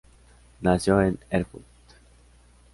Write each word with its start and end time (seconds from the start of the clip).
Nació 0.61 0.99
en 1.03 1.19
Erfurt. 1.29 1.63